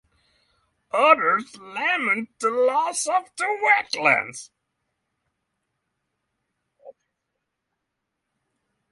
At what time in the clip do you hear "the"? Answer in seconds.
2.39-2.49, 3.37-3.43